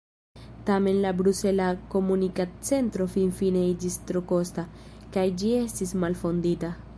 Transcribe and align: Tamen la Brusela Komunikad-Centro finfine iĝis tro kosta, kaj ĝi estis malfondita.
Tamen 0.67 1.01
la 1.03 1.11
Brusela 1.19 1.67
Komunikad-Centro 1.93 3.07
finfine 3.17 3.63
iĝis 3.75 3.99
tro 4.13 4.25
kosta, 4.33 4.67
kaj 5.19 5.27
ĝi 5.43 5.53
estis 5.63 5.95
malfondita. 6.07 6.75